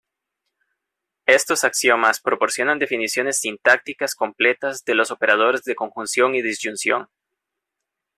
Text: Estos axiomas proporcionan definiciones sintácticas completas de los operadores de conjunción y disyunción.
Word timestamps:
Estos 1.27 1.63
axiomas 1.63 2.19
proporcionan 2.21 2.79
definiciones 2.79 3.37
sintácticas 3.37 4.15
completas 4.15 4.83
de 4.83 4.95
los 4.95 5.11
operadores 5.11 5.61
de 5.63 5.75
conjunción 5.75 6.33
y 6.33 6.41
disyunción. 6.41 7.07